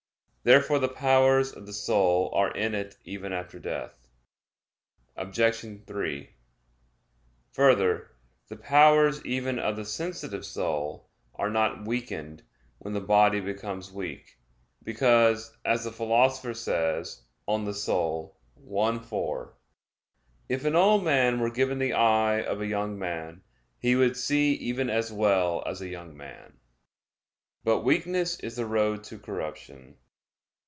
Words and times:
Therefore 0.43 0.79
the 0.79 0.89
powers 0.89 1.51
of 1.53 1.67
the 1.67 1.71
soul 1.73 2.31
are 2.33 2.49
in 2.49 2.73
it 2.73 2.97
even 3.03 3.31
after 3.31 3.59
death. 3.59 4.07
Obj. 5.15 5.81
3: 5.85 6.29
Further, 7.51 8.11
the 8.47 8.55
powers 8.55 9.23
even 9.23 9.59
of 9.59 9.75
the 9.75 9.85
sensitive 9.85 10.43
soul 10.43 11.11
are 11.35 11.51
not 11.51 11.85
weakened 11.85 12.41
when 12.79 12.95
the 12.95 12.99
body 13.01 13.39
becomes 13.39 13.91
weak; 13.91 14.39
because, 14.83 15.55
as 15.63 15.83
the 15.83 15.91
Philosopher 15.91 16.55
says 16.55 17.21
(De 17.47 17.53
Anima 17.53 18.21
i, 18.79 18.97
4), 18.97 19.53
"If 20.49 20.65
an 20.65 20.75
old 20.75 21.03
man 21.03 21.39
were 21.39 21.51
given 21.51 21.77
the 21.77 21.93
eye 21.93 22.41
of 22.41 22.61
a 22.61 22.65
young 22.65 22.97
man, 22.97 23.43
he 23.77 23.95
would 23.95 24.17
see 24.17 24.53
even 24.53 24.89
as 24.89 25.13
well 25.13 25.61
as 25.67 25.81
a 25.81 25.87
young 25.87 26.17
man." 26.17 26.57
But 27.63 27.81
weakness 27.81 28.39
is 28.39 28.55
the 28.55 28.65
road 28.65 29.03
to 29.03 29.19
corruption. 29.19 29.97